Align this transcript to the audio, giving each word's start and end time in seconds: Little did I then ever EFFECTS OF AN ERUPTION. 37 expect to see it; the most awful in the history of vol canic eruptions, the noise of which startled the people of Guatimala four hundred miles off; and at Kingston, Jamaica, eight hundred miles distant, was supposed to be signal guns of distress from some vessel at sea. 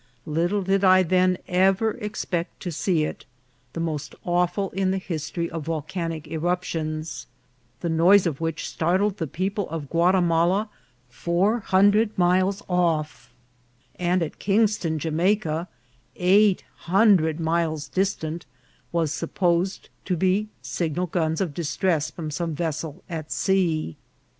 Little 0.25 0.63
did 0.63 0.83
I 0.83 1.03
then 1.03 1.37
ever 1.47 1.91
EFFECTS 1.91 1.93
OF 1.93 1.93
AN 1.93 1.99
ERUPTION. 1.99 1.99
37 1.99 2.05
expect 2.09 2.59
to 2.61 2.71
see 2.71 3.03
it; 3.03 3.25
the 3.73 3.79
most 3.79 4.15
awful 4.25 4.69
in 4.71 4.89
the 4.89 4.97
history 4.97 5.47
of 5.51 5.65
vol 5.65 5.83
canic 5.83 6.25
eruptions, 6.27 7.27
the 7.81 7.89
noise 7.89 8.25
of 8.25 8.41
which 8.41 8.67
startled 8.67 9.17
the 9.17 9.27
people 9.27 9.69
of 9.69 9.91
Guatimala 9.91 10.69
four 11.07 11.59
hundred 11.59 12.17
miles 12.17 12.63
off; 12.67 13.31
and 13.97 14.23
at 14.23 14.39
Kingston, 14.39 14.97
Jamaica, 14.97 15.67
eight 16.15 16.63
hundred 16.87 17.39
miles 17.39 17.87
distant, 17.87 18.47
was 18.91 19.13
supposed 19.13 19.89
to 20.05 20.17
be 20.17 20.47
signal 20.63 21.05
guns 21.05 21.39
of 21.39 21.53
distress 21.53 22.09
from 22.09 22.31
some 22.31 22.55
vessel 22.55 23.03
at 23.07 23.31
sea. 23.31 23.97